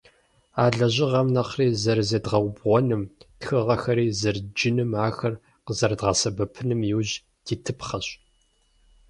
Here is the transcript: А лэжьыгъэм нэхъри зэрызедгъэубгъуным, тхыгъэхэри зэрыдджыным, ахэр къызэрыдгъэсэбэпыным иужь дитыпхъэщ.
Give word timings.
А 0.63 0.63
лэжьыгъэм 0.77 1.27
нэхъри 1.35 1.67
зэрызедгъэубгъуным, 1.81 3.03
тхыгъэхэри 3.39 4.07
зэрыдджыным, 4.19 4.91
ахэр 5.07 5.33
къызэрыдгъэсэбэпыным 5.65 6.81
иужь 6.91 7.13
дитыпхъэщ. 7.45 8.07